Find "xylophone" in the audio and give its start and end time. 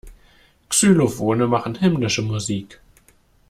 0.73-1.45